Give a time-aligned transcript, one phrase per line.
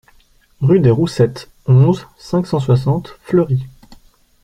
[0.61, 3.67] Rue des Roussettes, onze, cinq cent soixante Fleury